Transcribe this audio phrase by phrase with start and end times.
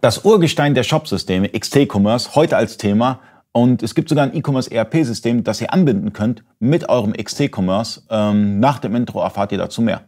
[0.00, 3.18] Das Urgestein der Shopsysteme, XT-Commerce, heute als Thema.
[3.50, 8.02] Und es gibt sogar ein E-Commerce ERP-System, das ihr anbinden könnt mit eurem XT-Commerce.
[8.08, 10.02] Ähm, nach dem Intro erfahrt ihr dazu mehr.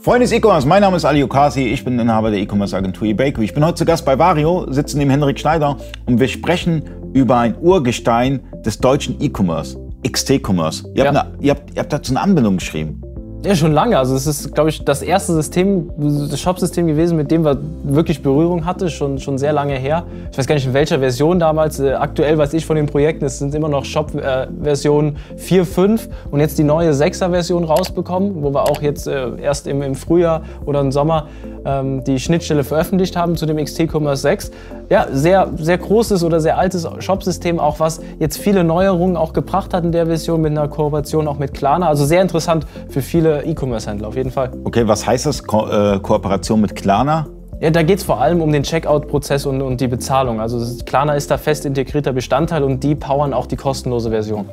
[0.00, 3.44] Freunde des E-Commerce, mein Name ist Ali Okasi, ich bin Inhaber der E-Commerce Agentur eBakery.
[3.44, 5.76] Ich bin heute zu Gast bei Vario, sitze neben Henrik Schneider
[6.06, 9.89] und wir sprechen über ein Urgestein des deutschen E-Commerce.
[10.06, 10.84] XT-Commerce.
[10.94, 11.26] Ihr, ja.
[11.40, 13.02] ihr, habt, ihr habt dazu eine Anbindung geschrieben.
[13.42, 13.96] Ja, schon lange.
[13.96, 18.22] Also es ist, glaube ich, das erste System, das Shop-System gewesen, mit dem wir wirklich
[18.22, 20.04] Berührung hatte, schon, schon sehr lange her.
[20.30, 21.80] Ich weiß gar nicht, in welcher Version damals.
[21.80, 26.08] Äh, aktuell weiß ich von den Projekten, es sind immer noch Shop-Version äh, 4, 5
[26.30, 30.42] und jetzt die neue 6er-Version rausbekommen, wo wir auch jetzt äh, erst im, im Frühjahr
[30.66, 31.28] oder im Sommer
[31.64, 34.50] ähm, die Schnittstelle veröffentlicht haben zu dem XT-Commerce 6.
[34.88, 39.72] Ja, sehr, sehr großes oder sehr altes Shop-System, auch was jetzt viele Neuerungen auch gebracht
[39.72, 41.88] hat in der Version mit einer Kooperation auch mit Klarna.
[41.88, 44.50] Also sehr interessant für viele viele E-Commerce-Händler, auf jeden Fall.
[44.64, 47.26] Okay, was heißt das, Ko äh, Kooperation mit Klarna?
[47.60, 50.40] Ja, da geht es vor allem um den Checkout-Prozess und, und, die Bezahlung.
[50.40, 54.48] Also Klarna ist da fest integrierter Bestandteil und die powern auch die kostenlose Version.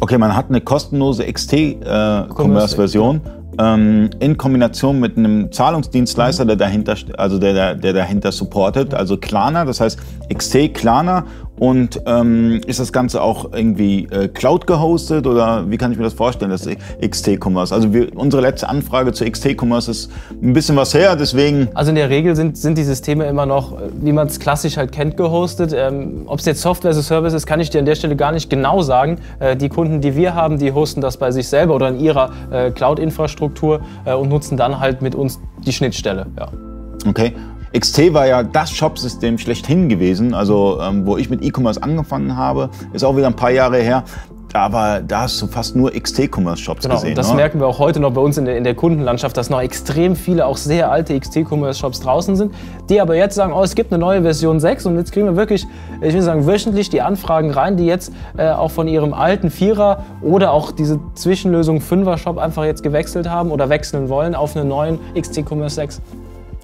[0.00, 3.16] Okay, man hat eine kostenlose XT-Commerce-Version.
[3.16, 9.16] Äh, ähm, in Kombination mit einem Zahlungsdienstleister, der dahinter, also der, der dahinter supportet, also
[9.16, 9.98] Klarna, das heißt
[10.34, 11.26] XT Klarna
[11.62, 16.02] und ähm, ist das Ganze auch irgendwie äh, Cloud gehostet oder wie kann ich mir
[16.02, 16.68] das vorstellen, das
[17.00, 17.72] XT-Commerce?
[17.72, 20.10] Also wir, unsere letzte Anfrage zu XT-Commerce ist
[20.42, 21.68] ein bisschen was her, deswegen...
[21.74, 24.90] Also in der Regel sind, sind die Systeme immer noch, wie man es klassisch halt
[24.90, 25.72] kennt, gehostet.
[25.72, 28.16] Ähm, Ob es jetzt Software as a Service ist, kann ich dir an der Stelle
[28.16, 29.18] gar nicht genau sagen.
[29.38, 32.30] Äh, die Kunden, die wir haben, die hosten das bei sich selber oder in ihrer
[32.50, 36.26] äh, Cloud-Infrastruktur äh, und nutzen dann halt mit uns die Schnittstelle.
[36.36, 36.48] Ja.
[37.06, 37.34] Okay.
[37.78, 42.70] XT war ja das Shopsystem schlechthin gewesen, also ähm, wo ich mit E-Commerce angefangen habe,
[42.92, 44.04] ist auch wieder ein paar Jahre her.
[44.54, 47.14] Aber da hast du fast nur XT-Commerce-Shops genau, gesehen.
[47.14, 47.36] Das ne?
[47.36, 50.14] merken wir auch heute noch bei uns in der, in der Kundenlandschaft, dass noch extrem
[50.14, 52.52] viele auch sehr alte XT-Commerce-Shops draußen sind,
[52.90, 55.36] die aber jetzt sagen, oh, es gibt eine neue Version 6 und jetzt kriegen wir
[55.36, 55.66] wirklich,
[56.02, 60.04] ich will sagen, wöchentlich die Anfragen rein, die jetzt äh, auch von ihrem alten Vierer
[60.20, 64.98] oder auch diese Zwischenlösung 5er-Shop einfach jetzt gewechselt haben oder wechseln wollen auf einen neuen
[65.14, 66.02] XT-Commerce 6.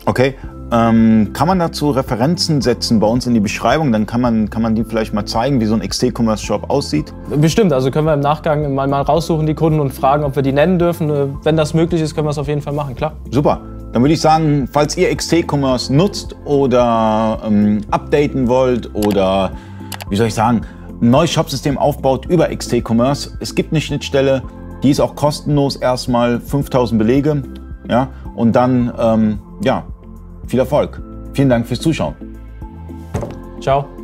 [0.05, 0.35] Okay,
[0.71, 3.91] ähm, kann man dazu Referenzen setzen bei uns in die Beschreibung?
[3.91, 7.13] Dann kann man, kann man die vielleicht mal zeigen, wie so ein XT-Commerce-Shop aussieht?
[7.37, 10.43] Bestimmt, also können wir im Nachgang mal, mal raussuchen, die Kunden und fragen, ob wir
[10.43, 11.09] die nennen dürfen.
[11.09, 13.13] Äh, wenn das möglich ist, können wir es auf jeden Fall machen, klar.
[13.31, 13.63] Super.
[13.93, 19.53] Dann würde ich sagen, falls ihr XT-Commerce nutzt oder ähm, updaten wollt oder,
[20.11, 20.61] wie soll ich sagen,
[21.01, 24.43] ein neues Shopsystem aufbaut über XT-Commerce, es gibt eine Schnittstelle,
[24.83, 27.43] die ist auch kostenlos, erstmal 5000 Belege.
[27.89, 29.85] Ja, und dann, ähm, ja,
[30.49, 31.01] viel Erfolg.
[31.33, 32.15] Vielen Dank fürs Zuschauen.
[33.61, 33.98] Ciao.